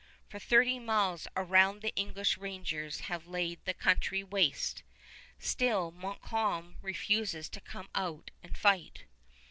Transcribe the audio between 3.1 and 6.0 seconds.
laid the country waste. Still